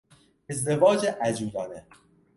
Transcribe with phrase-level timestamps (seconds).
[0.49, 1.85] ازدواج عجولانه